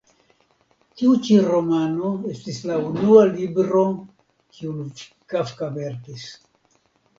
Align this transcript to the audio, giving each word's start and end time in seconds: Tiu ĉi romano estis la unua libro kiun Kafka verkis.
Tiu 1.01 1.11
ĉi 1.27 1.35
romano 1.47 2.09
estis 2.31 2.57
la 2.71 2.79
unua 2.87 3.27
libro 3.35 3.85
kiun 4.57 4.83
Kafka 5.37 5.71
verkis. 5.79 6.29